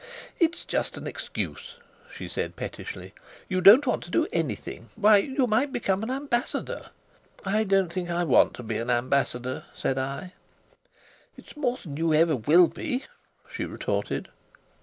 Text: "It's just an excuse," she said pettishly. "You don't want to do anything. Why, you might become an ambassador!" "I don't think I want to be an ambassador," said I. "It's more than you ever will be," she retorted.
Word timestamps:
"It's 0.39 0.65
just 0.65 0.97
an 0.97 1.05
excuse," 1.05 1.75
she 2.11 2.27
said 2.27 2.55
pettishly. 2.55 3.13
"You 3.47 3.61
don't 3.61 3.85
want 3.85 4.01
to 4.05 4.09
do 4.09 4.25
anything. 4.33 4.89
Why, 4.95 5.17
you 5.17 5.45
might 5.45 5.71
become 5.71 6.01
an 6.01 6.09
ambassador!" 6.09 6.87
"I 7.45 7.63
don't 7.65 7.93
think 7.93 8.09
I 8.09 8.23
want 8.23 8.55
to 8.55 8.63
be 8.63 8.77
an 8.77 8.89
ambassador," 8.89 9.65
said 9.75 9.99
I. 9.99 10.33
"It's 11.37 11.55
more 11.55 11.77
than 11.83 11.97
you 11.97 12.15
ever 12.15 12.35
will 12.35 12.65
be," 12.67 13.03
she 13.51 13.63
retorted. 13.63 14.29